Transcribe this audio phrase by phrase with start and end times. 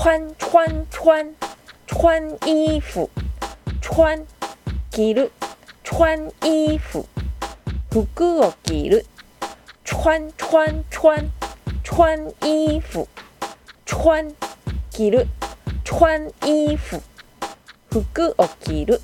[0.00, 1.34] 穿穿穿
[1.88, 3.10] 穿衣服，
[3.82, 4.24] 穿
[4.92, 5.32] 着る
[5.82, 7.04] 穿衣服，
[7.90, 9.04] 服を着る
[9.84, 11.28] 穿穿穿
[11.82, 13.08] 穿衣服，
[13.84, 14.32] 穿
[14.92, 15.26] 着る
[15.84, 17.02] 穿衣服，
[17.90, 19.00] 服を着る。